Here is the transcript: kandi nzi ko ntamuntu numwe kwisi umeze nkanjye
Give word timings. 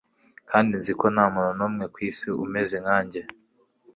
kandi 0.49 0.71
nzi 0.79 0.93
ko 0.99 1.05
ntamuntu 1.13 1.51
numwe 1.59 1.85
kwisi 1.93 2.27
umeze 2.45 2.75
nkanjye 2.83 3.21